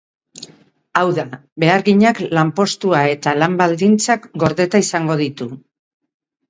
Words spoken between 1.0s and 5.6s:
Hau da, beharginak lanpostua eta lan-baldintzak gordeta izango ditu.